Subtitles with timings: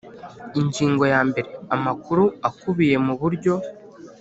[0.59, 3.53] Ingingo ya mbere Amakuru akubiye muburyo